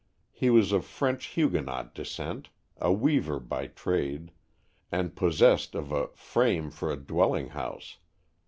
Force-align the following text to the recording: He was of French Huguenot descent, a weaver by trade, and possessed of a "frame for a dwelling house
He 0.31 0.49
was 0.49 0.71
of 0.71 0.83
French 0.83 1.25
Huguenot 1.25 1.93
descent, 1.93 2.49
a 2.77 2.91
weaver 2.91 3.39
by 3.39 3.67
trade, 3.67 4.31
and 4.91 5.15
possessed 5.15 5.75
of 5.75 5.91
a 5.91 6.07
"frame 6.15 6.71
for 6.71 6.89
a 6.91 6.97
dwelling 6.97 7.49
house 7.49 7.99